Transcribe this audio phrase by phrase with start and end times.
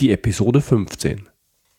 [0.00, 1.28] Die Episode 15.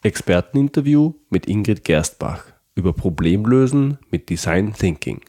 [0.02, 5.20] Experteninterview mit Ingrid Gerstbach über Problemlösen mit Design Thinking.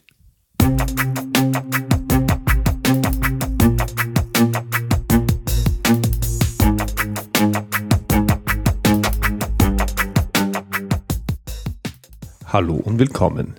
[12.47, 13.59] Hallo und willkommen.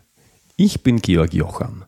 [0.56, 1.84] Ich bin Georg Jocham.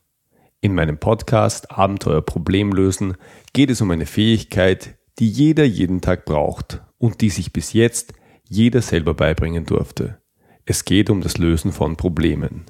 [0.59, 3.15] In meinem Podcast Abenteuer Problemlösen
[3.53, 8.13] geht es um eine Fähigkeit, die jeder jeden Tag braucht und die sich bis jetzt
[8.47, 10.19] jeder selber beibringen durfte.
[10.65, 12.65] Es geht um das Lösen von Problemen.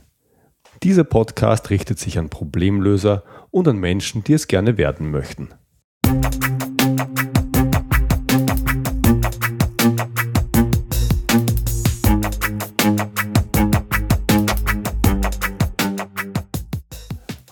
[0.84, 5.50] Dieser Podcast richtet sich an Problemlöser und an Menschen, die es gerne werden möchten.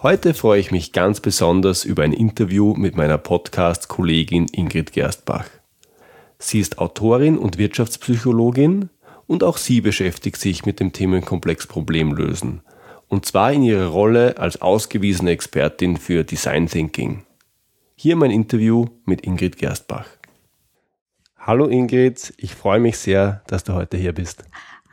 [0.02, 5.50] Heute freue ich mich ganz besonders über ein Interview mit meiner Podcast-Kollegin Ingrid Gerstbach.
[6.40, 8.90] Sie ist Autorin und Wirtschaftspsychologin
[9.26, 12.62] und auch sie beschäftigt sich mit dem Themenkomplex Problemlösen.
[13.08, 17.26] Und zwar in ihrer Rolle als ausgewiesene Expertin für Design Thinking.
[17.96, 20.08] Hier mein Interview mit Ingrid Gerstbach.
[21.38, 24.44] Hallo Ingrid, ich freue mich sehr, dass du heute hier bist.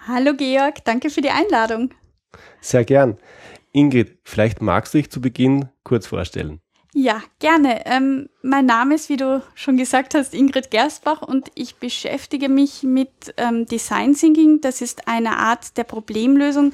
[0.06, 1.90] Hallo Georg, danke für die Einladung.
[2.60, 3.18] Sehr gern.
[3.72, 6.60] Ingrid, vielleicht magst du dich zu Beginn kurz vorstellen.
[6.96, 7.84] Ja, gerne.
[7.86, 12.84] Ähm, mein Name ist, wie du schon gesagt hast, Ingrid Gerstbach und ich beschäftige mich
[12.84, 14.60] mit ähm, Design Thinking.
[14.60, 16.72] Das ist eine Art der Problemlösung.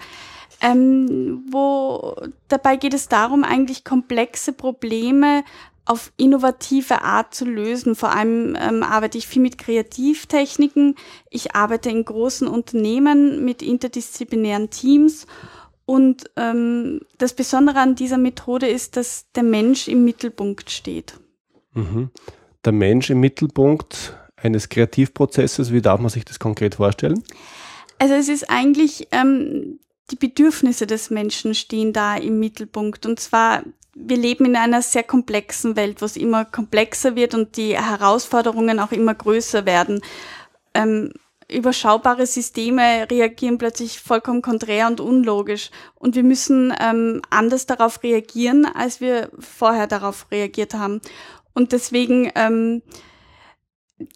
[0.61, 2.17] Ähm, wo
[2.49, 5.43] dabei geht es darum, eigentlich komplexe Probleme
[5.87, 7.97] auf innovative Art zu lösen.
[7.97, 10.97] Vor allem ähm, arbeite ich viel mit Kreativtechniken.
[11.31, 15.27] Ich arbeite in großen Unternehmen mit interdisziplinären Teams
[15.91, 21.15] und ähm, das Besondere an dieser Methode ist, dass der Mensch im Mittelpunkt steht.
[21.73, 22.11] Mhm.
[22.65, 27.25] Der Mensch im Mittelpunkt eines Kreativprozesses, wie darf man sich das konkret vorstellen?
[27.99, 29.81] Also es ist eigentlich, ähm,
[30.13, 33.05] die Bedürfnisse des Menschen stehen da im Mittelpunkt.
[33.05, 37.57] Und zwar, wir leben in einer sehr komplexen Welt, wo es immer komplexer wird und
[37.57, 40.03] die Herausforderungen auch immer größer werden.
[40.73, 41.11] Ähm,
[41.53, 45.71] überschaubare Systeme reagieren plötzlich vollkommen konträr und unlogisch.
[45.95, 51.01] Und wir müssen ähm, anders darauf reagieren, als wir vorher darauf reagiert haben.
[51.53, 52.83] Und deswegen, ähm,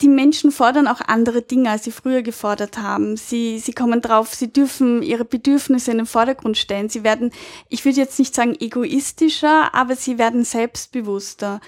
[0.00, 3.16] die Menschen fordern auch andere Dinge, als sie früher gefordert haben.
[3.16, 6.88] Sie, sie kommen drauf, sie dürfen ihre Bedürfnisse in den Vordergrund stellen.
[6.88, 7.32] Sie werden,
[7.68, 11.60] ich würde jetzt nicht sagen egoistischer, aber sie werden selbstbewusster.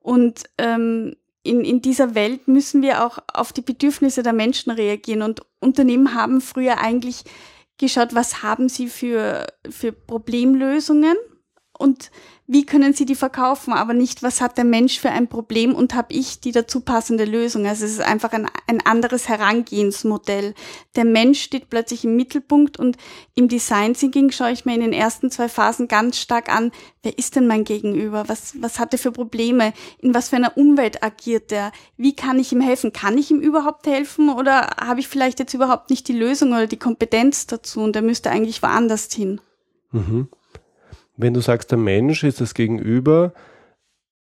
[0.00, 5.22] Und ähm, in, in dieser Welt müssen wir auch auf die Bedürfnisse der Menschen reagieren.
[5.22, 7.24] Und Unternehmen haben früher eigentlich
[7.78, 11.16] geschaut, was haben sie für, für Problemlösungen
[11.78, 12.10] und
[12.46, 15.94] wie können sie die verkaufen, aber nicht, was hat der Mensch für ein Problem und
[15.94, 17.66] habe ich die dazu passende Lösung.
[17.66, 20.54] Also es ist einfach ein, ein anderes Herangehensmodell.
[20.94, 22.98] Der Mensch steht plötzlich im Mittelpunkt und
[23.34, 26.70] im Design Thinking schaue ich mir in den ersten zwei Phasen ganz stark an,
[27.02, 28.24] wer ist denn mein Gegenüber?
[28.28, 29.72] Was, was hat er für Probleme?
[29.98, 31.72] In was für einer Umwelt agiert er?
[31.96, 32.92] Wie kann ich ihm helfen?
[32.92, 36.66] Kann ich ihm überhaupt helfen oder habe ich vielleicht jetzt überhaupt nicht die Lösung oder
[36.66, 39.40] die Kompetenz dazu und er müsste eigentlich woanders hin?
[39.92, 40.28] Mhm.
[41.16, 43.32] Wenn du sagst, der Mensch ist das Gegenüber,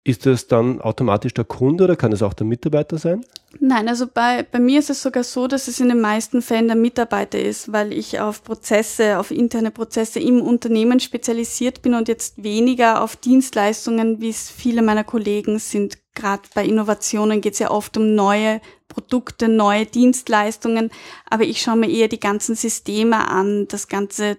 [0.08, 3.26] ist das dann automatisch der Kunde oder kann es auch der Mitarbeiter sein?
[3.60, 6.68] Nein, also bei, bei mir ist es sogar so, dass es in den meisten Fällen
[6.68, 12.08] der Mitarbeiter ist, weil ich auf Prozesse, auf interne Prozesse im Unternehmen spezialisiert bin und
[12.08, 15.98] jetzt weniger auf Dienstleistungen, wie es viele meiner Kollegen sind.
[16.16, 20.90] Gerade bei Innovationen geht es ja oft um neue Produkte, neue Dienstleistungen,
[21.30, 24.38] aber ich schaue mir eher die ganzen Systeme an, das ganze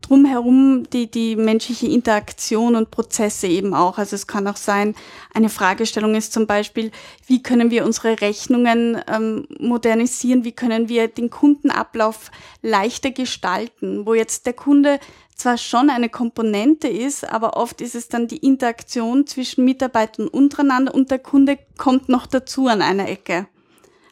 [0.00, 3.98] drumherum, die, die menschliche Interaktion und Prozesse eben auch.
[3.98, 4.94] Also es kann auch sein,
[5.34, 6.90] eine Fragestellung ist zum Beispiel,
[7.26, 12.30] wie können wir unsere Rechnungen ähm, modernisieren, wie können wir den Kundenablauf
[12.62, 14.98] leichter gestalten, wo jetzt der Kunde
[15.34, 20.94] zwar schon eine Komponente ist, aber oft ist es dann die Interaktion zwischen Mitarbeitern untereinander
[20.94, 23.46] und der Kunde kommt noch dazu an einer Ecke.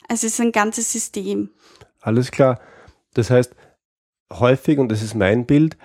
[0.09, 1.51] Also es ist ein ganzes System.
[2.01, 2.61] Alles klar.
[3.13, 3.55] Das heißt,
[4.33, 5.77] häufig, und das ist mein Bild,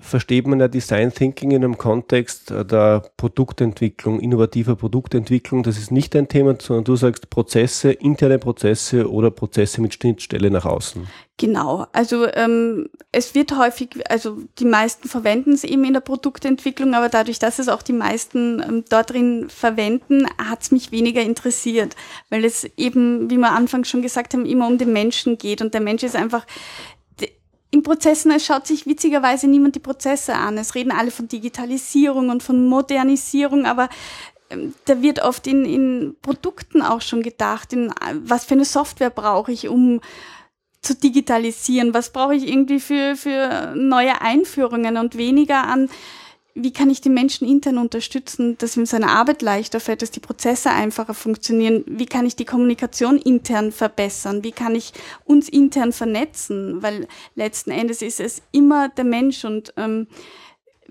[0.00, 5.62] versteht man ja Design Thinking in einem Kontext der Produktentwicklung, innovativer Produktentwicklung.
[5.62, 10.50] Das ist nicht ein Thema, sondern du sagst Prozesse, interne Prozesse oder Prozesse mit Schnittstelle
[10.50, 11.06] nach außen.
[11.36, 16.92] Genau, also ähm, es wird häufig, also die meisten verwenden es eben in der Produktentwicklung,
[16.92, 21.22] aber dadurch, dass es auch die meisten ähm, dort drin verwenden, hat es mich weniger
[21.22, 21.96] interessiert,
[22.28, 25.72] weil es eben, wie wir anfangs schon gesagt haben, immer um den Menschen geht und
[25.72, 26.46] der Mensch ist einfach
[27.70, 30.58] in Prozessen, es schaut sich witzigerweise niemand die Prozesse an.
[30.58, 33.88] Es reden alle von Digitalisierung und von Modernisierung, aber
[34.50, 37.92] ähm, da wird oft in, in Produkten auch schon gedacht, in
[38.24, 40.00] was für eine Software brauche ich, um
[40.82, 45.90] zu digitalisieren, was brauche ich irgendwie für, für neue Einführungen und weniger an,
[46.54, 50.20] wie kann ich die Menschen intern unterstützen, dass ihm seine Arbeit leichter fällt, dass die
[50.20, 54.92] Prozesse einfacher funktionieren, wie kann ich die Kommunikation intern verbessern, wie kann ich
[55.24, 60.06] uns intern vernetzen, weil letzten Endes ist es immer der Mensch und ähm,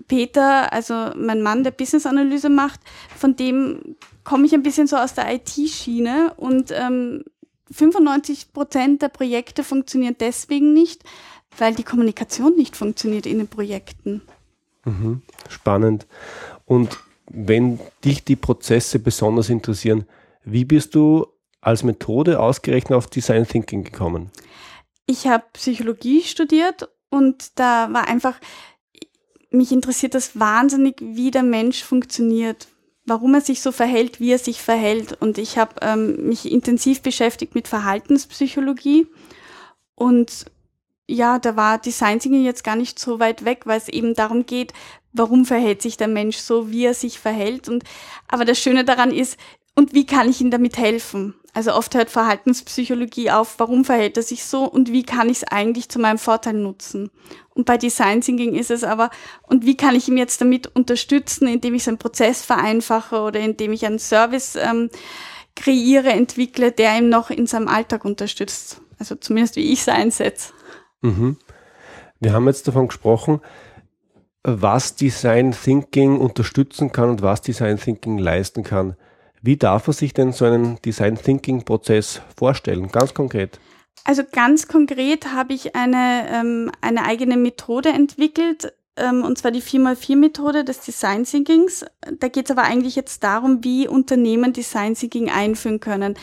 [0.08, 2.80] Peter, also mein Mann, der Business-Analyse macht,
[3.16, 7.24] von dem komme ich ein bisschen so aus der IT-Schiene und ähm,
[7.70, 11.04] 95 Prozent der Projekte funktionieren deswegen nicht,
[11.58, 14.22] weil die Kommunikation nicht funktioniert in den Projekten.
[14.84, 15.22] Mhm.
[15.48, 16.06] Spannend.
[16.64, 16.98] Und
[17.30, 20.06] wenn dich die Prozesse besonders interessieren,
[20.44, 21.26] wie bist du
[21.60, 24.30] als Methode ausgerechnet auf Design Thinking gekommen?
[25.06, 28.40] Ich habe Psychologie studiert und da war einfach,
[29.50, 32.68] mich interessiert das wahnsinnig, wie der Mensch funktioniert,
[33.04, 35.20] warum er sich so verhält, wie er sich verhält.
[35.20, 39.06] Und ich habe ähm, mich intensiv beschäftigt mit Verhaltenspsychologie
[39.94, 40.46] und
[41.10, 44.46] ja, da war Design Thinking jetzt gar nicht so weit weg, weil es eben darum
[44.46, 44.72] geht,
[45.12, 47.68] warum verhält sich der Mensch so, wie er sich verhält.
[47.68, 47.84] Und
[48.28, 49.36] aber das Schöne daran ist,
[49.76, 51.34] und wie kann ich ihm damit helfen?
[51.52, 55.44] Also oft hört Verhaltenspsychologie auf, warum verhält er sich so und wie kann ich es
[55.44, 57.10] eigentlich zu meinem Vorteil nutzen?
[57.54, 59.10] Und bei Design Thinking ist es aber,
[59.42, 63.72] und wie kann ich ihm jetzt damit unterstützen, indem ich seinen Prozess vereinfache oder indem
[63.72, 64.90] ich einen Service ähm,
[65.56, 68.80] kreiere, entwickle, der ihm noch in seinem Alltag unterstützt.
[68.98, 70.52] Also zumindest wie ich es einsetze.
[71.02, 71.36] Mhm.
[72.20, 73.40] Wir haben jetzt davon gesprochen,
[74.42, 78.96] was Design Thinking unterstützen kann und was Design Thinking leisten kann.
[79.42, 83.58] Wie darf man sich denn so einen Design Thinking Prozess vorstellen, ganz konkret?
[84.04, 89.62] Also ganz konkret habe ich eine, ähm, eine eigene Methode entwickelt, ähm, und zwar die
[89.62, 91.84] 4x4-Methode des Design Thinkings.
[92.18, 96.16] Da geht es aber eigentlich jetzt darum, wie Unternehmen Design Thinking einführen können.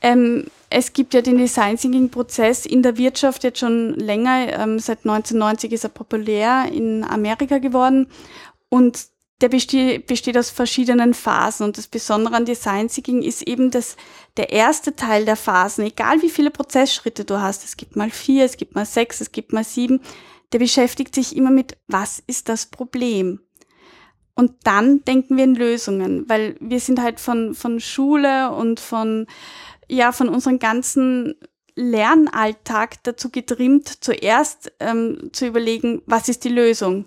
[0.00, 4.48] Ähm, es gibt ja den Design Thinking Prozess in der Wirtschaft jetzt schon länger.
[4.58, 8.08] Ähm, seit 1990 ist er populär in Amerika geworden
[8.68, 9.06] und
[9.42, 11.66] der besteht, besteht aus verschiedenen Phasen.
[11.66, 13.96] Und das Besondere an Design Thinking ist eben, dass
[14.36, 18.44] der erste Teil der Phasen, egal wie viele Prozessschritte du hast, es gibt mal vier,
[18.44, 20.00] es gibt mal sechs, es gibt mal sieben,
[20.52, 23.40] der beschäftigt sich immer mit, was ist das Problem?
[24.34, 29.26] Und dann denken wir in Lösungen, weil wir sind halt von, von Schule und von
[29.92, 31.34] ja von unserem ganzen
[31.74, 37.06] Lernalltag dazu getrimmt, zuerst ähm, zu überlegen, was ist die Lösung?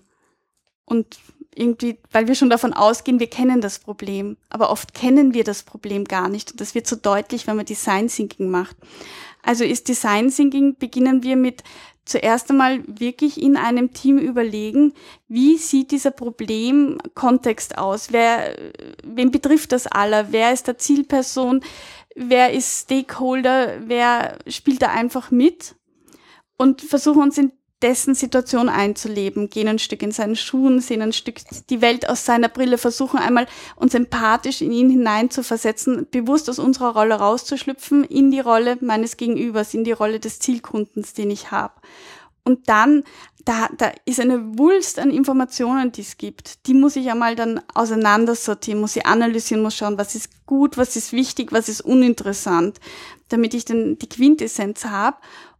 [0.85, 1.17] Und
[1.55, 4.37] irgendwie, weil wir schon davon ausgehen, wir kennen das Problem.
[4.49, 6.51] Aber oft kennen wir das Problem gar nicht.
[6.51, 8.75] Und das wird so deutlich, wenn man Design Thinking macht.
[9.41, 11.63] Also ist Design Thinking, beginnen wir mit
[12.05, 14.93] zuerst einmal wirklich in einem Team überlegen,
[15.27, 18.11] wie sieht dieser Problemkontext aus?
[18.11, 18.55] Wer,
[19.03, 20.31] wen betrifft das aller?
[20.31, 21.61] Wer ist der Zielperson?
[22.15, 25.75] wer ist Stakeholder, wer spielt da einfach mit
[26.57, 31.13] und versuchen uns in dessen Situation einzuleben, gehen ein Stück in seinen Schuhen, sehen ein
[31.13, 36.57] Stück die Welt aus seiner Brille, versuchen einmal uns empathisch in ihn hineinzuversetzen, bewusst aus
[36.57, 41.51] unserer Rolle rauszuschlüpfen, in die Rolle meines Gegenübers, in die Rolle des Zielkundens, den ich
[41.51, 41.73] habe.
[42.45, 43.03] Und dann,
[43.43, 46.67] da, da ist eine Wulst an Informationen, die es gibt.
[46.67, 50.95] Die muss ich einmal dann auseinandersortieren, muss ich analysieren, muss schauen, was ist gut, was
[50.95, 52.79] ist wichtig, was ist uninteressant,
[53.29, 55.17] damit ich dann die Quintessenz habe.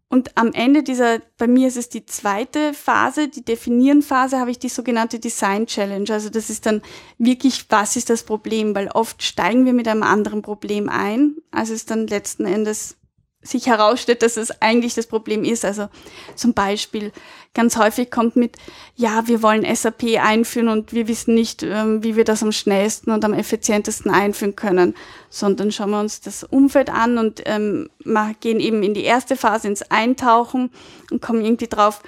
[0.08, 4.60] Und am Ende dieser, bei mir ist es die zweite Phase, die Definieren-Phase, habe ich
[4.60, 6.10] die sogenannte Design Challenge.
[6.12, 6.82] Also das ist dann
[7.18, 8.76] wirklich, was ist das Problem?
[8.76, 12.98] Weil oft steigen wir mit einem anderen Problem ein, als es dann letzten Endes
[13.46, 15.64] sich herausstellt, dass es eigentlich das Problem ist.
[15.64, 15.88] Also
[16.36, 17.12] zum Beispiel
[17.54, 18.58] ganz häufig kommt mit,
[18.96, 23.12] ja, wir wollen SAP einführen und wir wissen nicht, ähm, wie wir das am schnellsten
[23.12, 24.96] und am effizientesten einführen können,
[25.30, 27.90] sondern schauen wir uns das Umfeld an und ähm,
[28.42, 30.72] gehen eben in die erste Phase ins Eintauchen
[31.12, 32.02] und kommen irgendwie drauf,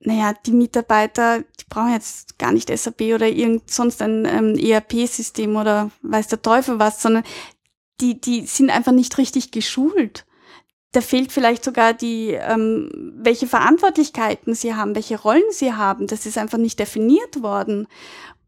[0.00, 5.56] naja, die Mitarbeiter, die brauchen jetzt gar nicht SAP oder irgend sonst ein ähm, ERP-System
[5.56, 7.24] oder weiß der Teufel was, sondern
[8.00, 10.26] die, die sind einfach nicht richtig geschult
[10.94, 16.06] da fehlt vielleicht sogar die, ähm, welche Verantwortlichkeiten sie haben, welche Rollen sie haben.
[16.06, 17.88] Das ist einfach nicht definiert worden.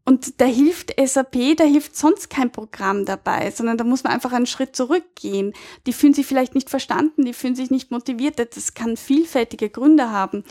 [0.05, 4.31] Und da hilft SAP, da hilft sonst kein Programm dabei, sondern da muss man einfach
[4.31, 5.53] einen Schritt zurückgehen.
[5.85, 8.39] Die fühlen sich vielleicht nicht verstanden, die fühlen sich nicht motiviert.
[8.39, 10.45] Das kann vielfältige Gründe haben.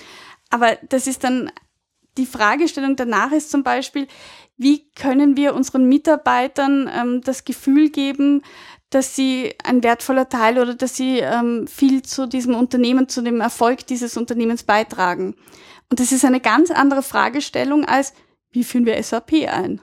[0.51, 1.51] Aber das ist dann
[2.19, 4.07] die Fragestellung danach ist zum Beispiel,
[4.59, 8.43] wie können wir unseren Mitarbeitern ähm, das Gefühl geben,
[8.97, 13.43] dass sie ein wertvoller Teil oder dass sie ähm, viel zu diesem Unternehmen, zu dem
[13.43, 15.35] Erfolg dieses Unternehmens beitragen.
[15.91, 18.15] Und das ist eine ganz andere Fragestellung als,
[18.51, 19.83] wie führen wir SAP ein?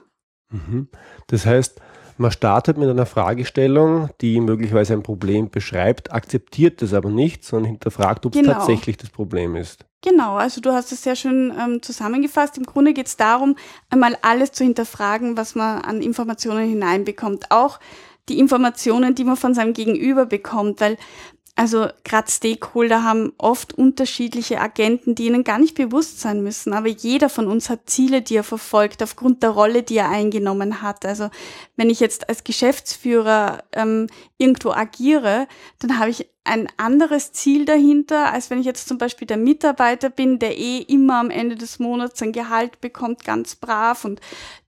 [0.50, 0.88] Mhm.
[1.28, 1.80] Das heißt,
[2.16, 7.72] Man startet mit einer Fragestellung, die möglicherweise ein Problem beschreibt, akzeptiert es aber nicht, sondern
[7.72, 8.52] hinterfragt, ob es genau.
[8.52, 9.84] tatsächlich das Problem ist.
[10.00, 12.56] Genau, also du hast es sehr schön ähm, zusammengefasst.
[12.56, 13.56] Im Grunde geht es darum,
[13.90, 17.50] einmal alles zu hinterfragen, was man an Informationen hineinbekommt.
[17.50, 17.80] Auch
[18.28, 20.96] die Informationen, die man von seinem Gegenüber bekommt, weil
[21.56, 26.72] also gerade Stakeholder haben oft unterschiedliche Agenten, die ihnen gar nicht bewusst sein müssen.
[26.72, 30.82] Aber jeder von uns hat Ziele, die er verfolgt, aufgrund der Rolle, die er eingenommen
[30.82, 31.06] hat.
[31.06, 31.30] Also
[31.76, 35.46] wenn ich jetzt als Geschäftsführer ähm, irgendwo agiere,
[35.78, 40.10] dann habe ich ein anderes Ziel dahinter, als wenn ich jetzt zum Beispiel der Mitarbeiter
[40.10, 44.20] bin, der eh immer am Ende des Monats sein Gehalt bekommt, ganz brav und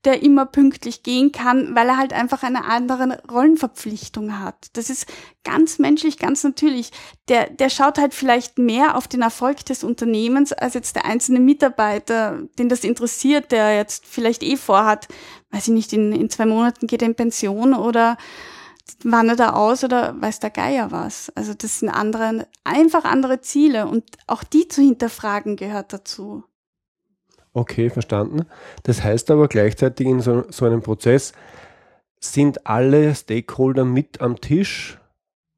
[0.03, 4.69] der immer pünktlich gehen kann, weil er halt einfach eine andere Rollenverpflichtung hat.
[4.73, 5.05] Das ist
[5.43, 6.91] ganz menschlich, ganz natürlich.
[7.29, 11.39] Der, der schaut halt vielleicht mehr auf den Erfolg des Unternehmens als jetzt der einzelne
[11.39, 15.07] Mitarbeiter, den das interessiert, der jetzt vielleicht eh vorhat,
[15.51, 18.17] weiß ich nicht, in, in zwei Monaten geht er in Pension oder
[19.03, 21.31] wandert er aus oder weiß der Geier was.
[21.35, 26.43] Also das sind andere, einfach andere Ziele und auch die zu hinterfragen gehört dazu.
[27.53, 28.45] Okay, verstanden.
[28.83, 31.33] Das heißt aber gleichzeitig in so, so einem Prozess,
[32.19, 34.99] sind alle Stakeholder mit am Tisch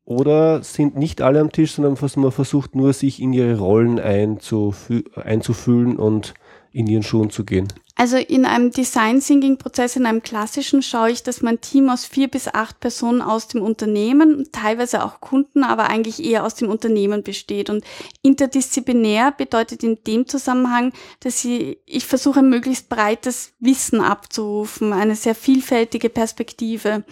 [0.05, 5.97] oder sind nicht alle am Tisch, sondern man versucht nur, sich in ihre Rollen einzufühlen
[5.97, 6.33] und
[6.71, 7.67] in ihren Schuhen zu gehen?
[7.99, 12.05] Also in einem Design Thinking Prozess, in einem klassischen, schaue ich, dass mein Team aus
[12.05, 16.69] vier bis acht Personen aus dem Unternehmen, teilweise auch Kunden, aber eigentlich eher aus dem
[16.69, 17.69] Unternehmen besteht.
[17.69, 17.83] Und
[18.21, 25.35] interdisziplinär bedeutet in dem Zusammenhang, dass ich, ich versuche, möglichst breites Wissen abzurufen, eine sehr
[25.35, 27.03] vielfältige Perspektive.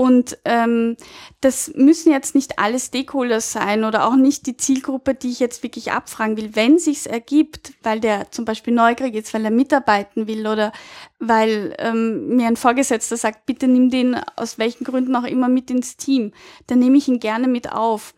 [0.00, 0.96] Und ähm,
[1.42, 5.62] das müssen jetzt nicht alle Stakeholders sein oder auch nicht die Zielgruppe, die ich jetzt
[5.62, 6.56] wirklich abfragen will.
[6.56, 10.72] Wenn sich's ergibt, weil der zum Beispiel neugierig ist, weil er mitarbeiten will oder
[11.18, 15.70] weil ähm, mir ein Vorgesetzter sagt, bitte nimm den aus welchen Gründen auch immer mit
[15.70, 16.32] ins Team,
[16.68, 18.14] dann nehme ich ihn gerne mit auf.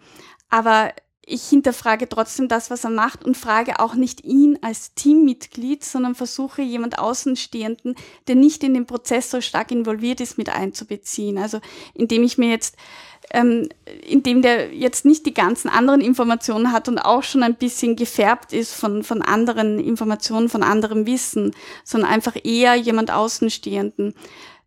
[0.50, 0.92] Aber
[1.32, 6.14] ich hinterfrage trotzdem das, was er macht und frage auch nicht ihn als Teammitglied, sondern
[6.14, 7.94] versuche jemand Außenstehenden,
[8.28, 11.38] der nicht in den Prozess so stark involviert ist, mit einzubeziehen.
[11.38, 11.60] Also
[11.94, 12.76] indem ich mir jetzt,
[13.32, 13.68] ähm,
[14.06, 18.52] indem der jetzt nicht die ganzen anderen Informationen hat und auch schon ein bisschen gefärbt
[18.52, 24.14] ist von, von anderen Informationen, von anderem Wissen, sondern einfach eher jemand Außenstehenden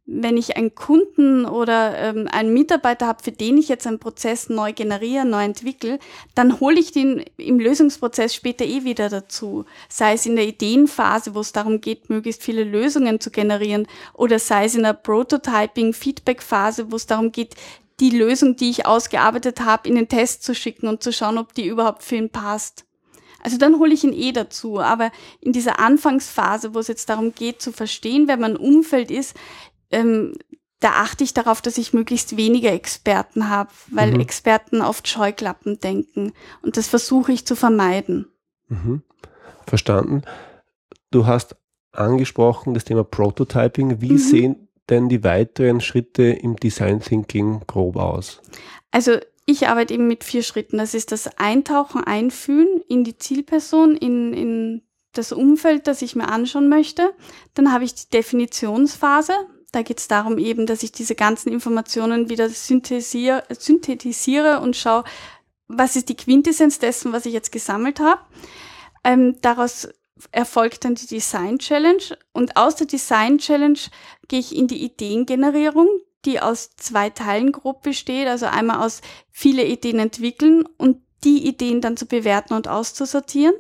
[0.08, 4.50] wenn ich einen Kunden oder ähm, einen Mitarbeiter habe, für den ich jetzt einen Prozess
[4.50, 5.98] neu generiere, neu entwickle,
[6.36, 9.66] dann hole ich den im Lösungsprozess später eh wieder dazu.
[9.90, 14.38] Sei es in der Ideenphase, wo es darum geht, möglichst viele Lösungen zu generieren, oder
[14.38, 17.56] sei es in der Prototyping, Feedback-Phase, wo es darum geht,
[18.00, 21.54] die Lösung, die ich ausgearbeitet habe, in den Test zu schicken und zu schauen, ob
[21.54, 22.86] die überhaupt für ihn passt.
[23.42, 24.80] Also dann hole ich ihn eh dazu.
[24.80, 29.36] Aber in dieser Anfangsphase, wo es jetzt darum geht zu verstehen, wer mein Umfeld ist,
[29.92, 30.34] ähm,
[30.80, 34.20] da achte ich darauf, dass ich möglichst wenige Experten habe, weil mhm.
[34.20, 36.34] Experten oft Scheuklappen denken.
[36.62, 38.28] Und das versuche ich zu vermeiden.
[38.68, 39.02] Mhm.
[39.66, 40.24] Verstanden.
[41.12, 41.56] Du hast
[41.92, 44.02] angesprochen das Thema Prototyping.
[44.02, 44.18] Wie mhm.
[44.18, 48.42] sehen denn die weiteren Schritte im Design Thinking grob aus?
[48.92, 50.78] Also ich arbeite eben mit vier Schritten.
[50.78, 54.82] Das ist das Eintauchen, Einfühlen in die Zielperson, in, in
[55.14, 57.12] das Umfeld, das ich mir anschauen möchte.
[57.54, 59.34] Dann habe ich die Definitionsphase.
[59.76, 65.04] Da geht es darum eben, dass ich diese ganzen Informationen wieder synthetisiere, synthetisiere und schaue,
[65.68, 68.22] was ist die Quintessenz dessen, was ich jetzt gesammelt habe.
[69.04, 69.90] Ähm, daraus
[70.32, 73.78] erfolgt dann die Design Challenge und aus der Design Challenge
[74.30, 75.90] gehe ich in die Ideengenerierung,
[76.24, 81.82] die aus zwei Teilen grob besteht, also einmal aus viele Ideen entwickeln und die Ideen
[81.82, 83.56] dann zu bewerten und auszusortieren.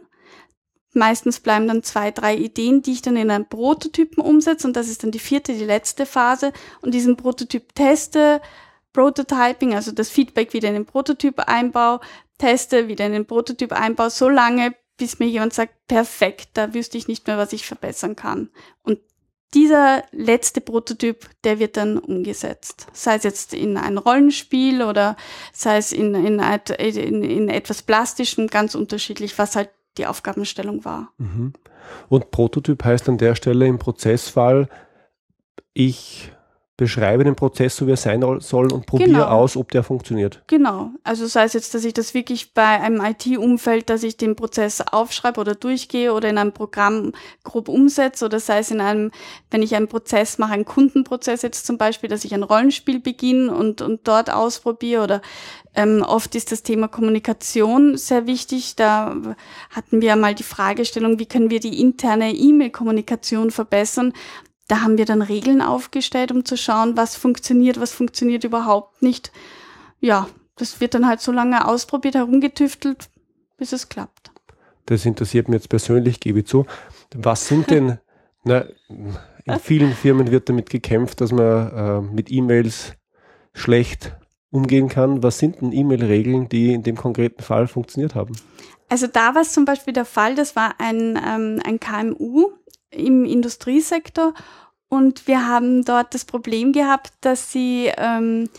[0.95, 4.87] Meistens bleiben dann zwei, drei Ideen, die ich dann in einen Prototypen umsetze und das
[4.87, 8.41] ist dann die vierte, die letzte Phase und diesen Prototyp teste,
[8.93, 11.99] Prototyping, also das Feedback wieder in den Prototyp einbau,
[12.37, 16.97] teste, wieder in den Prototyp einbau, so lange, bis mir jemand sagt, perfekt, da wüsste
[16.97, 18.49] ich nicht mehr, was ich verbessern kann.
[18.81, 18.99] Und
[19.53, 22.87] dieser letzte Prototyp, der wird dann umgesetzt.
[22.93, 25.17] Sei es jetzt in ein Rollenspiel oder
[25.51, 31.11] sei es in, in, in, in etwas Plastischem, ganz unterschiedlich, was halt die Aufgabenstellung war.
[31.17, 31.53] Mhm.
[32.09, 34.69] Und Prototyp heißt an der Stelle im Prozessfall,
[35.73, 36.31] ich
[36.77, 39.27] beschreibe den Prozess, so wie er sein soll und probiere genau.
[39.27, 40.41] aus, ob der funktioniert.
[40.47, 40.89] Genau.
[41.03, 44.81] Also sei es jetzt, dass ich das wirklich bei einem IT-Umfeld, dass ich den Prozess
[44.81, 47.13] aufschreibe oder durchgehe oder in einem Programm
[47.45, 49.11] grob umsetze oder sei es in einem,
[49.51, 53.53] wenn ich einen Prozess mache, einen Kundenprozess jetzt zum Beispiel, dass ich ein Rollenspiel beginne
[53.53, 55.21] und, und dort ausprobiere oder
[55.75, 58.75] ähm, oft ist das Thema Kommunikation sehr wichtig.
[58.75, 59.15] Da
[59.69, 64.13] hatten wir mal die Fragestellung, wie können wir die interne E-Mail-Kommunikation verbessern?
[64.67, 69.31] Da haben wir dann Regeln aufgestellt, um zu schauen, was funktioniert, was funktioniert überhaupt nicht.
[69.99, 73.09] Ja, das wird dann halt so lange ausprobiert, herumgetüftelt,
[73.57, 74.31] bis es klappt.
[74.85, 76.65] Das interessiert mich jetzt persönlich, gebe ich zu.
[77.15, 77.99] Was sind denn,
[78.43, 82.93] na, in vielen Firmen wird damit gekämpft, dass man äh, mit E-Mails
[83.53, 84.15] schlecht
[84.51, 85.21] umgehen kann.
[85.21, 88.35] Was sind denn E-Mail-Regeln, die in dem konkreten Fall funktioniert haben?
[88.89, 92.51] Also da war es zum Beispiel der Fall, das war ein, ähm, ein KMU
[92.95, 94.33] im Industriesektor
[94.87, 98.49] und wir haben dort das Problem gehabt, dass sie, ähm,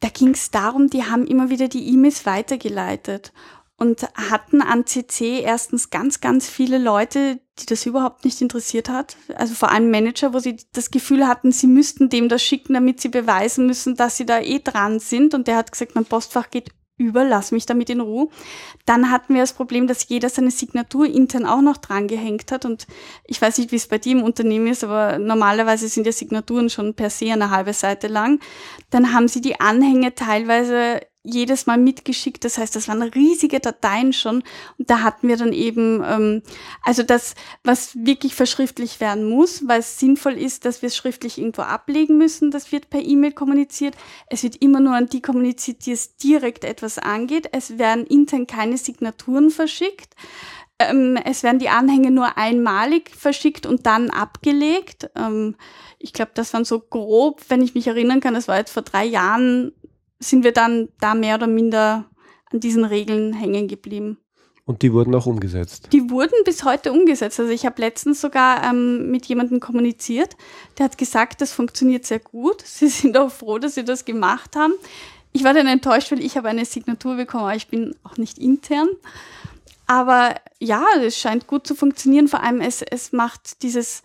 [0.00, 3.32] da ging es darum, die haben immer wieder die E-Mails weitergeleitet
[3.76, 9.16] und hatten an CC erstens ganz, ganz viele Leute, die das überhaupt nicht interessiert hat.
[9.36, 13.00] Also vor allem Manager, wo sie das Gefühl hatten, sie müssten dem das schicken, damit
[13.00, 15.34] sie beweisen müssen, dass sie da eh dran sind.
[15.34, 18.28] Und der hat gesagt, mein Postfach geht über, lass mich damit in Ruhe.
[18.86, 22.64] Dann hatten wir das Problem, dass jeder seine Signatur intern auch noch dran gehängt hat.
[22.64, 22.86] Und
[23.26, 26.70] ich weiß nicht, wie es bei dir im Unternehmen ist, aber normalerweise sind ja Signaturen
[26.70, 28.40] schon per se eine halbe Seite lang.
[28.90, 32.44] Dann haben sie die Anhänge teilweise jedes Mal mitgeschickt.
[32.44, 34.44] Das heißt, das waren riesige Dateien schon.
[34.78, 36.42] Und da hatten wir dann eben, ähm,
[36.82, 41.38] also das, was wirklich verschriftlich werden muss, weil es sinnvoll ist, dass wir es schriftlich
[41.38, 42.50] irgendwo ablegen müssen.
[42.50, 43.96] Das wird per E-Mail kommuniziert.
[44.26, 47.48] Es wird immer nur an die kommuniziert, die es direkt etwas angeht.
[47.52, 50.14] Es werden intern keine Signaturen verschickt.
[50.78, 55.10] Ähm, es werden die Anhänge nur einmalig verschickt und dann abgelegt.
[55.16, 55.56] Ähm,
[55.98, 58.82] ich glaube, das waren so grob, wenn ich mich erinnern kann, das war jetzt vor
[58.82, 59.72] drei Jahren
[60.28, 62.06] sind wir dann da mehr oder minder
[62.52, 64.18] an diesen Regeln hängen geblieben.
[64.66, 65.88] Und die wurden auch umgesetzt?
[65.92, 67.38] Die wurden bis heute umgesetzt.
[67.38, 70.36] Also ich habe letztens sogar ähm, mit jemandem kommuniziert,
[70.78, 72.62] der hat gesagt, das funktioniert sehr gut.
[72.64, 74.72] Sie sind auch froh, dass sie das gemacht haben.
[75.32, 78.38] Ich war dann enttäuscht, weil ich habe eine Signatur bekommen, aber ich bin auch nicht
[78.38, 78.88] intern.
[79.86, 82.28] Aber ja, es scheint gut zu funktionieren.
[82.28, 84.02] Vor allem es, es macht dieses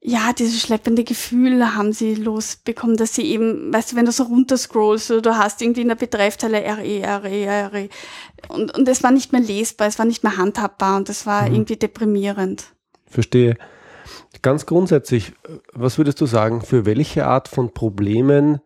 [0.00, 4.24] ja, dieses schleppende Gefühl haben sie losbekommen, dass sie eben, weißt du, wenn du so
[4.24, 7.88] runterscrollst oder du hast irgendwie in der Betreffzeile RE, RE, RE
[8.48, 11.48] und, und es war nicht mehr lesbar, es war nicht mehr handhabbar und das war
[11.48, 11.54] mhm.
[11.54, 12.66] irgendwie deprimierend.
[13.06, 13.56] Verstehe.
[14.42, 15.32] Ganz grundsätzlich,
[15.72, 18.60] was würdest du sagen, für welche Art von Problemen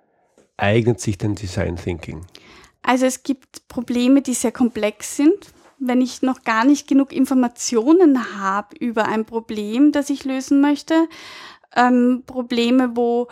[0.59, 2.27] eignet sich denn Design Thinking?
[2.83, 5.53] Also es gibt Probleme, die sehr komplex sind,
[5.85, 11.09] wenn ich noch gar nicht genug Informationen habe über ein Problem, das ich lösen möchte,
[11.75, 13.29] ähm, Probleme, wo,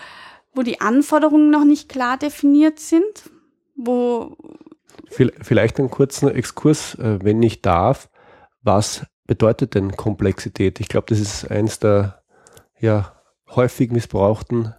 [0.54, 3.30] wo die Anforderungen noch nicht klar definiert sind,
[3.76, 4.36] wo
[5.10, 8.08] Vielleicht einen kurzen Exkurs, äh, wenn ich darf.
[8.62, 10.78] Was bedeutet denn Komplexität?
[10.80, 12.22] Ich glaube, das ist eins der
[12.78, 13.12] ja,
[13.48, 14.74] häufig missbrauchten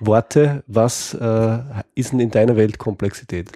[0.00, 0.64] Worte.
[0.66, 1.58] Was äh,
[1.94, 3.52] ist denn in deiner Welt Komplexität?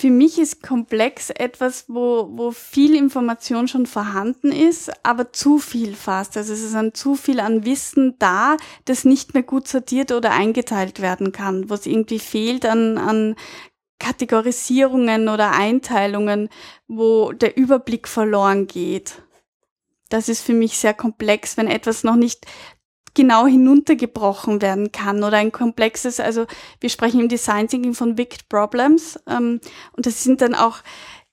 [0.00, 5.96] Für mich ist komplex etwas, wo, wo viel Information schon vorhanden ist, aber zu viel
[5.96, 6.36] fast.
[6.36, 10.30] Also es ist ein zu viel an Wissen da, das nicht mehr gut sortiert oder
[10.30, 13.34] eingeteilt werden kann, wo es irgendwie fehlt an, an
[13.98, 16.48] Kategorisierungen oder Einteilungen,
[16.86, 19.20] wo der Überblick verloren geht.
[20.10, 22.46] Das ist für mich sehr komplex, wenn etwas noch nicht
[23.14, 26.46] genau hinuntergebrochen werden kann oder ein komplexes, also
[26.80, 29.60] wir sprechen im Design Thinking von Wicked Problems ähm,
[29.92, 30.78] und das sind dann auch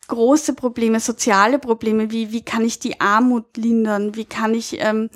[0.08, 5.10] große Probleme, soziale Probleme, wie wie kann ich die Armut lindern, wie kann ich ähm,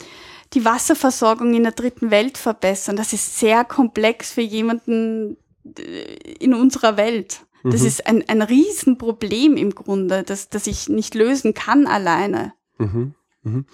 [0.54, 2.96] die Wasserversorgung in der dritten Welt verbessern.
[2.96, 5.38] Das ist sehr komplex für jemanden
[5.78, 7.46] äh, in unserer Welt.
[7.64, 7.88] Das mhm.
[7.88, 12.54] ist ein, ein Riesenproblem im Grunde, das, das ich nicht lösen kann alleine.
[12.78, 13.14] Mhm.
[13.44, 13.66] Mhm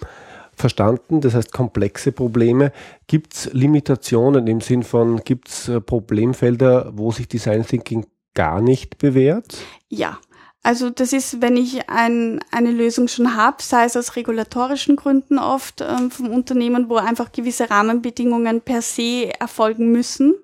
[0.56, 2.72] verstanden, das heißt komplexe Probleme.
[3.06, 8.60] Gibt es Limitationen im Sinn von, gibt es äh, Problemfelder, wo sich Design Thinking gar
[8.60, 9.58] nicht bewährt?
[9.88, 10.18] Ja.
[10.62, 15.38] Also das ist, wenn ich ein, eine Lösung schon habe, sei es aus regulatorischen Gründen
[15.38, 20.34] oft ähm, vom Unternehmen, wo einfach gewisse Rahmenbedingungen per se erfolgen müssen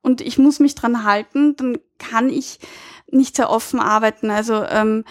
[0.00, 2.58] und ich muss mich dran halten, dann kann ich
[3.10, 4.30] nicht sehr offen arbeiten.
[4.30, 5.04] Also ähm,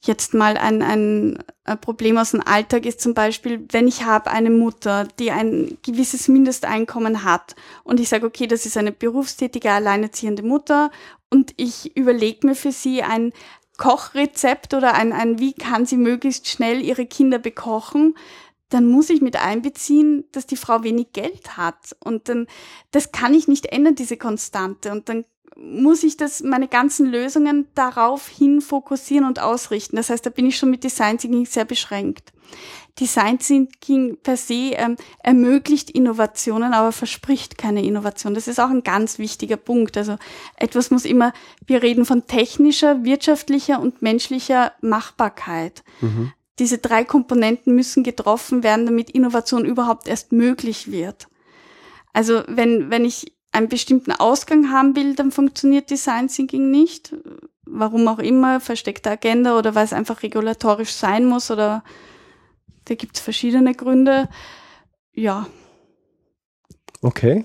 [0.00, 1.42] Jetzt mal ein, ein
[1.80, 6.28] Problem aus dem Alltag ist zum Beispiel, wenn ich habe eine Mutter, die ein gewisses
[6.28, 10.92] Mindesteinkommen hat und ich sage, okay, das ist eine berufstätige, alleinerziehende Mutter
[11.30, 13.32] und ich überlege mir für sie ein
[13.76, 18.14] Kochrezept oder ein, ein, wie kann sie möglichst schnell ihre Kinder bekochen,
[18.68, 21.96] dann muss ich mit einbeziehen, dass die Frau wenig Geld hat.
[22.00, 22.46] Und dann,
[22.90, 24.92] das kann ich nicht ändern, diese Konstante.
[24.92, 25.24] Und dann
[25.60, 29.96] muss ich das, meine ganzen Lösungen darauf hin fokussieren und ausrichten.
[29.96, 32.32] Das heißt, da bin ich schon mit Design Thinking sehr beschränkt.
[32.98, 38.34] Design Thinking per se ähm, ermöglicht Innovationen, aber verspricht keine Innovation.
[38.34, 39.96] Das ist auch ein ganz wichtiger Punkt.
[39.96, 40.16] Also
[40.56, 41.32] etwas muss immer,
[41.66, 45.82] wir reden von technischer, wirtschaftlicher und menschlicher Machbarkeit.
[46.00, 46.32] Mhm.
[46.58, 51.28] Diese drei Komponenten müssen getroffen werden, damit Innovation überhaupt erst möglich wird.
[52.12, 57.14] Also wenn, wenn ich einen bestimmten Ausgang haben will, dann funktioniert Design Thinking nicht.
[57.64, 61.82] Warum auch immer, versteckte Agenda oder weil es einfach regulatorisch sein muss oder
[62.84, 64.28] da gibt es verschiedene Gründe.
[65.12, 65.46] Ja.
[67.02, 67.42] Okay.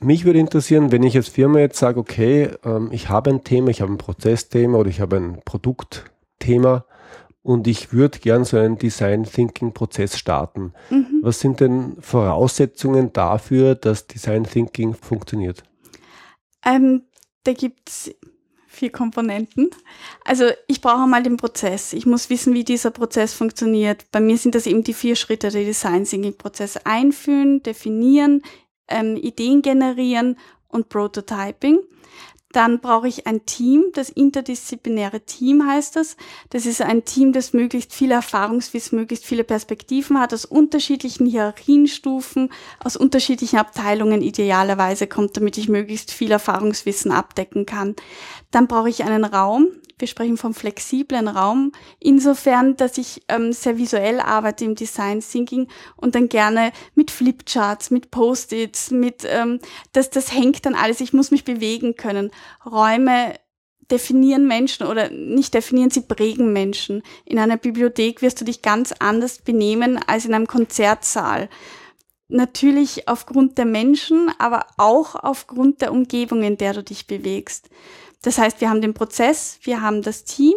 [0.00, 3.70] Mich würde interessieren, wenn ich als Firma jetzt sage, okay, ähm, ich habe ein Thema,
[3.70, 6.84] ich habe ein Prozessthema oder ich habe ein Produktthema
[7.42, 10.72] und ich würde gern so einen Design Thinking Prozess starten.
[10.90, 11.20] Mhm.
[11.22, 15.64] Was sind denn Voraussetzungen dafür, dass Design Thinking funktioniert?
[16.64, 17.02] Ähm,
[17.44, 18.14] da gibt es
[18.68, 19.70] vier Komponenten.
[20.24, 21.92] Also ich brauche mal den Prozess.
[21.92, 24.06] Ich muss wissen, wie dieser Prozess funktioniert.
[24.12, 26.78] Bei mir sind das eben die vier Schritte der Design Thinking Prozess.
[26.84, 28.42] Einführen, definieren,
[28.88, 31.80] ähm, Ideen generieren und Prototyping.
[32.52, 36.16] Dann brauche ich ein Team, das interdisziplinäre Team heißt das.
[36.50, 42.50] Das ist ein Team, das möglichst viel Erfahrungswissen, möglichst viele Perspektiven hat, aus unterschiedlichen Hierarchienstufen,
[42.82, 47.96] aus unterschiedlichen Abteilungen idealerweise kommt, damit ich möglichst viel Erfahrungswissen abdecken kann.
[48.50, 53.78] Dann brauche ich einen Raum, wir sprechen vom flexiblen Raum, insofern, dass ich ähm, sehr
[53.78, 59.60] visuell arbeite im Design Thinking und dann gerne mit Flipcharts, mit Post-its, mit, ähm,
[59.92, 61.00] das, das hängt dann alles.
[61.00, 62.30] Ich muss mich bewegen können.
[62.64, 63.34] Räume
[63.90, 67.02] definieren Menschen oder nicht definieren, sie prägen Menschen.
[67.24, 71.48] In einer Bibliothek wirst du dich ganz anders benehmen als in einem Konzertsaal.
[72.28, 77.68] Natürlich aufgrund der Menschen, aber auch aufgrund der Umgebung, in der du dich bewegst.
[78.22, 80.54] Das heißt, wir haben den Prozess, wir haben das Team,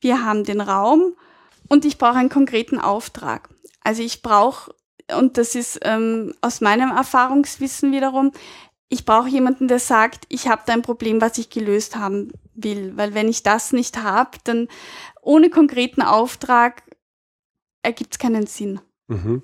[0.00, 1.14] wir haben den Raum
[1.68, 3.48] und ich brauche einen konkreten Auftrag.
[3.80, 4.74] Also ich brauche,
[5.16, 8.32] und das ist ähm, aus meinem Erfahrungswissen wiederum,
[8.88, 12.92] ich brauche jemanden, der sagt, ich habe da ein Problem, was ich gelöst haben will.
[12.96, 14.68] Weil wenn ich das nicht habe, dann
[15.22, 16.82] ohne konkreten Auftrag
[17.82, 18.80] ergibt es keinen Sinn.
[19.08, 19.42] Mhm.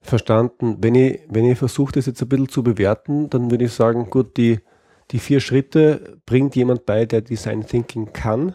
[0.00, 0.76] Verstanden.
[0.80, 4.10] Wenn ich, wenn ich versuche, das jetzt ein bisschen zu bewerten, dann würde ich sagen,
[4.10, 4.60] gut, die,
[5.10, 8.54] die vier Schritte bringt jemand bei, der Design Thinking kann.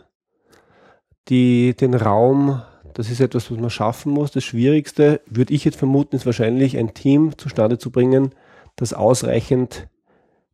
[1.28, 2.62] Die, den Raum,
[2.94, 4.32] das ist etwas, was man schaffen muss.
[4.32, 8.34] Das Schwierigste, würde ich jetzt vermuten, ist wahrscheinlich ein Team zustande zu bringen,
[8.76, 9.88] das ausreichend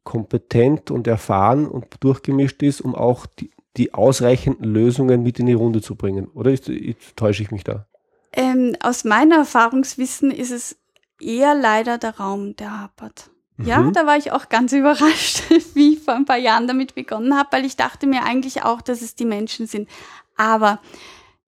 [0.04, 5.54] kompetent und erfahren und durchgemischt ist, um auch die, die ausreichenden Lösungen mit in die
[5.54, 6.28] Runde zu bringen.
[6.28, 6.70] Oder ist,
[7.16, 7.88] täusche ich mich da?
[8.32, 10.78] Ähm, aus meinem Erfahrungswissen ist es
[11.20, 13.32] eher leider der Raum, der hapert.
[13.58, 13.94] Ja, mhm.
[13.94, 17.50] da war ich auch ganz überrascht, wie ich vor ein paar Jahren damit begonnen habe,
[17.52, 19.90] weil ich dachte mir eigentlich auch, dass es die Menschen sind.
[20.36, 20.80] Aber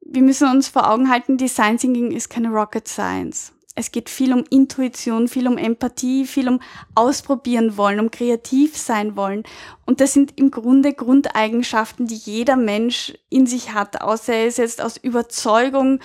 [0.02, 3.54] wir müssen uns vor Augen halten, Design Thinking ist keine Rocket Science.
[3.78, 6.60] Es geht viel um Intuition, viel um Empathie, viel um
[6.96, 9.44] ausprobieren wollen, um kreativ sein wollen.
[9.86, 14.58] Und das sind im Grunde Grundeigenschaften, die jeder Mensch in sich hat, außer er ist
[14.58, 16.00] jetzt aus Überzeugung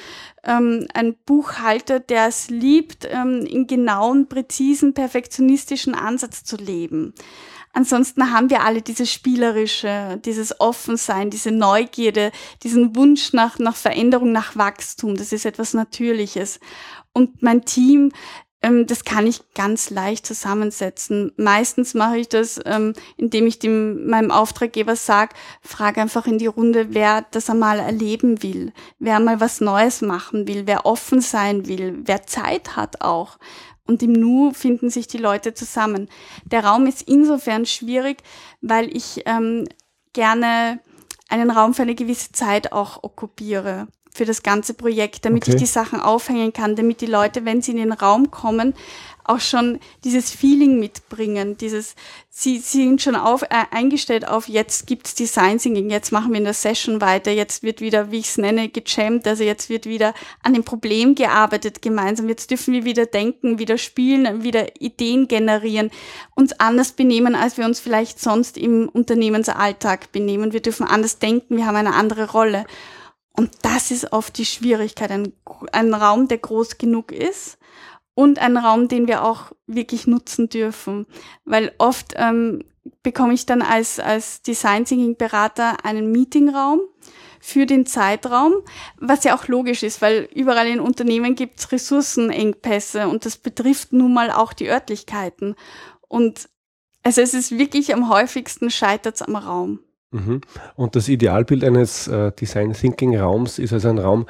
[0.45, 7.15] ähm, ein Buchhalter, der es liebt, ähm, in genauen, präzisen, perfektionistischen Ansatz zu leben.
[7.75, 12.31] Ansonsten haben wir alle dieses Spielerische, dieses Offensein, diese Neugierde,
[12.63, 15.17] diesen Wunsch nach, nach Veränderung, nach Wachstum.
[15.17, 16.61] Das ist etwas Natürliches.
[17.13, 18.13] Und mein Team,
[18.63, 21.33] ähm, das kann ich ganz leicht zusammensetzen.
[21.37, 26.47] Meistens mache ich das, ähm, indem ich dem, meinem Auftraggeber sage, frage einfach in die
[26.47, 31.67] Runde, wer das einmal erleben will, wer mal was Neues machen will, wer offen sein
[31.67, 33.39] will, wer Zeit hat auch.
[33.85, 36.09] Und im Nu finden sich die Leute zusammen.
[36.45, 38.23] Der Raum ist insofern schwierig,
[38.61, 39.67] weil ich ähm,
[40.13, 40.79] gerne
[41.29, 45.53] einen Raum für eine gewisse Zeit auch okkupiere für das ganze Projekt, damit okay.
[45.53, 48.75] ich die Sachen aufhängen kann, damit die Leute, wenn sie in den Raum kommen,
[49.25, 51.95] auch schon dieses Feeling mitbringen, dieses,
[52.29, 56.39] sie, sie sind schon auf, äh, eingestellt auf, jetzt gibt's Design Thinking, jetzt machen wir
[56.39, 59.87] in der Session weiter, jetzt wird wieder, wie ich es nenne, gejammt, also jetzt wird
[59.87, 65.29] wieder an dem Problem gearbeitet gemeinsam, jetzt dürfen wir wieder denken, wieder spielen, wieder Ideen
[65.29, 65.91] generieren,
[66.35, 70.53] uns anders benehmen, als wir uns vielleicht sonst im Unternehmensalltag benehmen.
[70.53, 72.67] Wir dürfen anders denken, wir haben eine andere Rolle.
[73.35, 75.33] Und das ist oft die Schwierigkeit, ein,
[75.73, 77.59] ein Raum, der groß genug ist
[78.15, 81.07] und ein Raum, den wir auch wirklich nutzen dürfen.
[81.45, 82.65] Weil oft ähm,
[83.03, 86.81] bekomme ich dann als, als Design Thinking Berater einen Meetingraum
[87.41, 88.53] für den Zeitraum,
[88.99, 93.93] was ja auch logisch ist, weil überall in Unternehmen gibt es Ressourcenengpässe und das betrifft
[93.93, 95.57] nun mal auch die Örtlichkeiten.
[96.07, 96.49] Und
[97.03, 99.81] also es ist wirklich am häufigsten scheitert am Raum.
[100.13, 100.41] Mhm.
[100.77, 104.27] Und das Idealbild eines äh, Design Thinking Raums ist also ein Raum,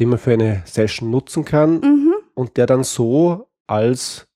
[0.00, 2.14] den man für eine Session nutzen kann mhm.
[2.34, 4.26] und der dann so als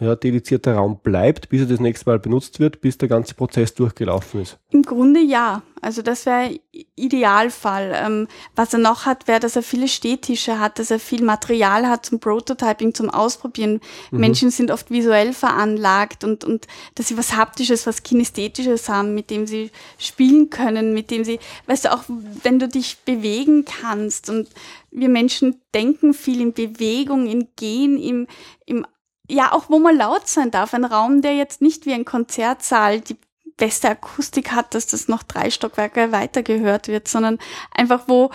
[0.00, 3.74] ja, dedizierter Raum bleibt, bis er das nächste Mal benutzt wird, bis der ganze Prozess
[3.74, 4.58] durchgelaufen ist?
[4.70, 5.62] Im Grunde ja.
[5.82, 6.58] Also das wäre
[7.00, 7.92] Idealfall.
[7.94, 11.88] Ähm, was er noch hat, wäre, dass er viele Stehtische hat, dass er viel Material
[11.88, 13.80] hat zum Prototyping, zum Ausprobieren.
[14.10, 14.20] Mhm.
[14.20, 19.30] Menschen sind oft visuell veranlagt und, und dass sie was Haptisches, was Kinästhetisches haben, mit
[19.30, 22.04] dem sie spielen können, mit dem sie, weißt du, auch
[22.42, 24.48] wenn du dich bewegen kannst und
[24.90, 28.26] wir Menschen denken viel in Bewegung, in Gehen, im,
[28.66, 28.86] im
[29.30, 30.74] ja, auch wo man laut sein darf.
[30.74, 33.16] Ein Raum, der jetzt nicht wie ein Konzertsaal die
[33.60, 37.38] beste Akustik hat, dass das noch drei Stockwerke weiter gehört wird, sondern
[37.72, 38.30] einfach wo,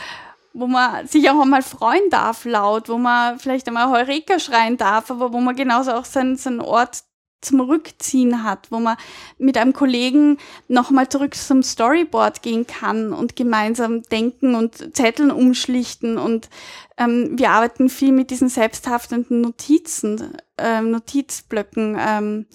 [0.53, 5.11] wo man sich auch einmal freuen darf laut, wo man vielleicht einmal Heureka schreien darf,
[5.11, 7.03] aber wo man genauso auch seinen, seinen Ort
[7.41, 8.97] zum Rückziehen hat, wo man
[9.37, 16.17] mit einem Kollegen nochmal zurück zum Storyboard gehen kann und gemeinsam denken und Zetteln umschlichten.
[16.17, 16.49] Und
[16.97, 22.45] ähm, wir arbeiten viel mit diesen selbsthaftenden Notizen, ähm, Notizblöcken, ähm,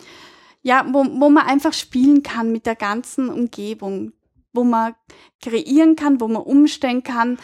[0.62, 4.12] ja, wo, wo man einfach spielen kann mit der ganzen Umgebung,
[4.52, 4.94] wo man
[5.42, 7.38] kreieren kann, wo man umstellen kann,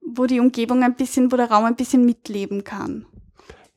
[0.00, 3.06] wo die Umgebung ein bisschen, wo der Raum ein bisschen mitleben kann.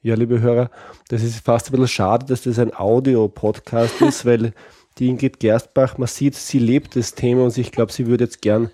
[0.01, 0.69] Ja, liebe Hörer,
[1.09, 4.53] das ist fast ein bisschen schade, dass das ein Audio-Podcast ist, weil
[4.97, 8.41] die Ingrid Gerstbach, man sieht, sie lebt das Thema und ich glaube, sie würde jetzt
[8.41, 8.69] gern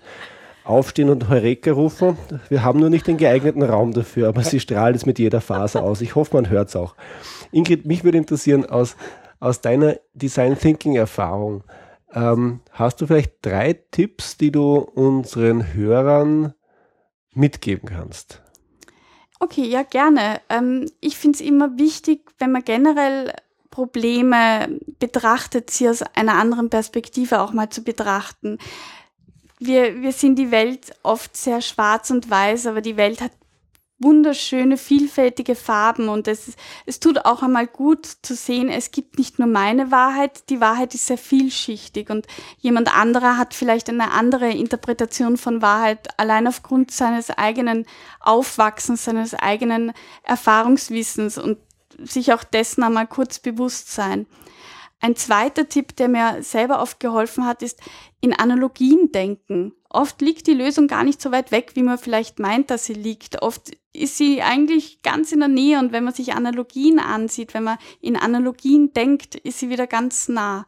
[0.64, 2.16] aufstehen und Heureka rufen.
[2.48, 5.82] Wir haben nur nicht den geeigneten Raum dafür, aber sie strahlt es mit jeder Phase
[5.82, 6.00] aus.
[6.00, 6.94] Ich hoffe, man hört es auch.
[7.50, 8.96] Ingrid, mich würde interessieren, aus,
[9.42, 11.64] aus deiner Design Thinking Erfahrung,
[12.14, 16.54] ähm, hast du vielleicht drei Tipps, die du unseren Hörern
[17.34, 18.40] mitgeben kannst?
[19.40, 20.40] Okay, ja, gerne.
[20.48, 23.32] Ähm, ich finde es immer wichtig, wenn man generell
[23.70, 28.58] Probleme betrachtet, sie aus einer anderen Perspektive auch mal zu betrachten.
[29.58, 33.32] Wir, wir sehen die Welt oft sehr schwarz und weiß, aber die Welt hat
[34.02, 36.52] wunderschöne, vielfältige Farben und es,
[36.86, 40.94] es tut auch einmal gut zu sehen, es gibt nicht nur meine Wahrheit, die Wahrheit
[40.94, 42.26] ist sehr vielschichtig und
[42.58, 47.86] jemand anderer hat vielleicht eine andere Interpretation von Wahrheit allein aufgrund seines eigenen
[48.20, 51.58] Aufwachsens, seines eigenen Erfahrungswissens und
[52.02, 54.26] sich auch dessen einmal kurz bewusst sein.
[55.00, 57.80] Ein zweiter Tipp, der mir selber oft geholfen hat, ist
[58.20, 59.72] in Analogien denken.
[59.92, 62.94] Oft liegt die Lösung gar nicht so weit weg, wie man vielleicht meint, dass sie
[62.94, 63.42] liegt.
[63.42, 67.64] Oft ist sie eigentlich ganz in der Nähe und wenn man sich Analogien ansieht, wenn
[67.64, 70.66] man in Analogien denkt, ist sie wieder ganz nah.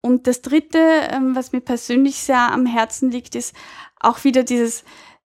[0.00, 0.78] Und das Dritte,
[1.10, 3.54] ähm, was mir persönlich sehr am Herzen liegt, ist
[4.00, 4.84] auch wieder dieses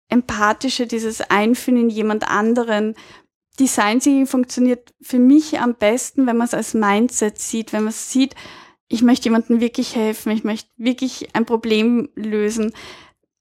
[0.10, 2.96] Empathische, dieses Einfühlen in jemand anderen,
[3.60, 7.94] Design Thinking funktioniert für mich am besten, wenn man es als Mindset sieht, wenn man
[7.94, 8.36] sieht,
[8.88, 12.74] ich möchte jemandem wirklich helfen, ich möchte wirklich ein Problem lösen.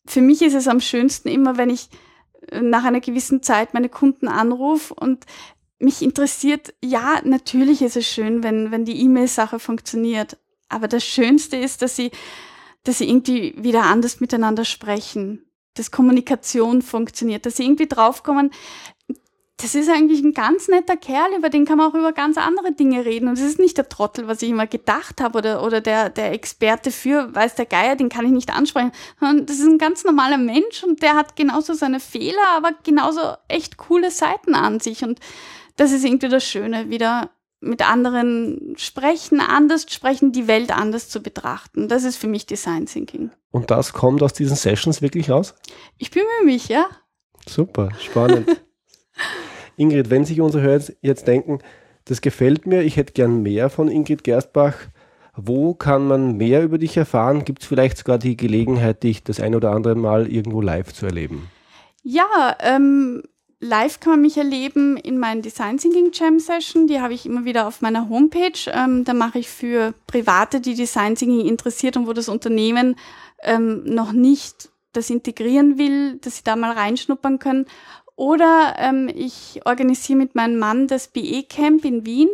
[0.06, 1.88] Für mich ist es am schönsten immer, wenn ich
[2.48, 5.24] äh, nach einer gewissen Zeit meine Kunden anrufe und
[5.78, 10.38] mich interessiert, ja, natürlich ist es schön, wenn, wenn die E-Mail-Sache funktioniert.
[10.68, 12.12] Aber das Schönste ist, dass sie,
[12.84, 18.52] dass sie irgendwie wieder anders miteinander sprechen, dass Kommunikation funktioniert, dass sie irgendwie draufkommen,
[19.62, 22.72] das ist eigentlich ein ganz netter Kerl, über den kann man auch über ganz andere
[22.72, 23.28] Dinge reden.
[23.28, 26.32] Und es ist nicht der Trottel, was ich immer gedacht habe, oder, oder der, der
[26.32, 28.90] Experte für, weiß der Geier, den kann ich nicht ansprechen.
[29.20, 33.76] Das ist ein ganz normaler Mensch und der hat genauso seine Fehler, aber genauso echt
[33.76, 35.04] coole Seiten an sich.
[35.04, 35.20] Und
[35.76, 41.22] das ist irgendwie das Schöne, wieder mit anderen sprechen, anders sprechen, die Welt anders zu
[41.22, 41.86] betrachten.
[41.86, 43.30] Das ist für mich Design Thinking.
[43.52, 45.54] Und das kommt aus diesen Sessions wirklich raus?
[45.98, 46.86] Ich bemühe mich, ja.
[47.48, 48.48] Super, spannend.
[49.76, 51.58] Ingrid, wenn sich unsere Hörer jetzt denken,
[52.04, 54.74] das gefällt mir, ich hätte gern mehr von Ingrid Gerstbach,
[55.34, 57.44] wo kann man mehr über dich erfahren?
[57.44, 61.06] Gibt es vielleicht sogar die Gelegenheit, dich das ein oder andere Mal irgendwo live zu
[61.06, 61.50] erleben?
[62.02, 63.22] Ja, ähm,
[63.60, 66.86] live kann man mich erleben in meinen Design Thinking Jam Session.
[66.86, 68.70] Die habe ich immer wieder auf meiner Homepage.
[68.72, 72.96] Ähm, da mache ich für Private, die Design Thinking interessiert und wo das Unternehmen
[73.42, 77.66] ähm, noch nicht das integrieren will, dass sie da mal reinschnuppern können.
[78.16, 82.28] Oder ähm, ich organisiere mit meinem Mann das BE-Camp in Wien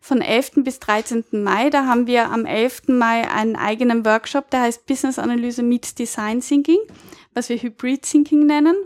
[0.00, 0.52] von 11.
[0.56, 1.24] bis 13.
[1.32, 1.70] Mai.
[1.70, 2.88] Da haben wir am 11.
[2.88, 6.80] Mai einen eigenen Workshop, der heißt Business Analyse meets Design Thinking,
[7.32, 8.76] was wir Hybrid Thinking nennen.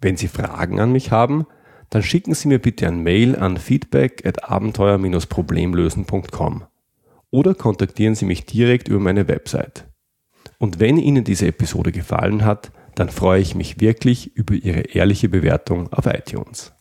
[0.02, 1.46] Wenn Sie Fragen an mich haben,
[1.92, 6.64] dann schicken Sie mir bitte ein Mail an feedback at abenteuer-problemlösen.com
[7.30, 9.86] oder kontaktieren Sie mich direkt über meine Website.
[10.58, 15.30] Und wenn Ihnen diese Episode gefallen hat, dann freue ich mich wirklich über Ihre ehrliche
[15.30, 16.74] Bewertung auf iTunes.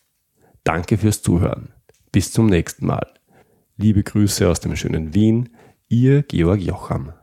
[0.64, 1.74] Danke fürs Zuhören.
[2.10, 3.19] Bis zum nächsten Mal.
[3.82, 5.56] Liebe Grüße aus dem schönen Wien,
[5.88, 7.14] Ihr Georg Jocham.